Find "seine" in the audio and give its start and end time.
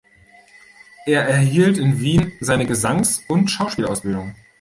2.39-2.65